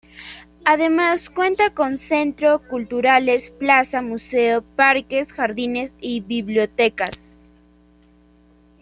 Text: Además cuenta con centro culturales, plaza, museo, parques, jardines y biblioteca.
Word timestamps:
Además 0.65 1.29
cuenta 1.29 1.75
con 1.75 1.99
centro 1.99 2.57
culturales, 2.67 3.51
plaza, 3.51 4.01
museo, 4.01 4.63
parques, 4.63 5.31
jardines 5.31 5.93
y 6.01 6.21
biblioteca. 6.21 7.11